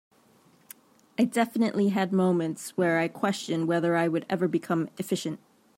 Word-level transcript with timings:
I 1.19 1.25
definitely 1.25 1.89
had 1.89 2.11
moments 2.11 2.75
where 2.75 2.97
I 2.97 3.07
questioned 3.07 3.67
whether 3.67 3.95
I 3.95 4.07
would 4.07 4.25
ever 4.31 4.47
become 4.47 4.89
efficient. 4.97 5.39